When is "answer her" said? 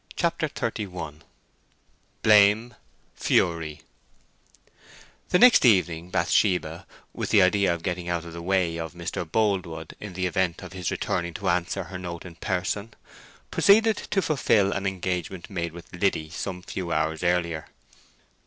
11.49-11.99